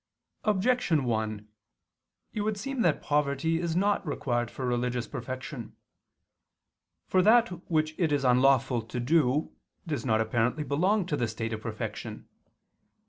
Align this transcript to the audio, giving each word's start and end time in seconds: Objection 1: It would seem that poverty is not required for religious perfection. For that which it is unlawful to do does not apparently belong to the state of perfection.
Objection 0.45 1.03
1: 1.03 1.47
It 2.33 2.41
would 2.41 2.57
seem 2.57 2.81
that 2.81 3.03
poverty 3.03 3.59
is 3.61 3.75
not 3.75 4.03
required 4.03 4.49
for 4.49 4.65
religious 4.65 5.05
perfection. 5.07 5.75
For 7.05 7.21
that 7.21 7.69
which 7.69 7.93
it 7.99 8.11
is 8.11 8.25
unlawful 8.25 8.81
to 8.81 8.99
do 8.99 9.51
does 9.85 10.03
not 10.03 10.19
apparently 10.19 10.63
belong 10.63 11.05
to 11.05 11.15
the 11.15 11.27
state 11.27 11.53
of 11.53 11.61
perfection. 11.61 12.27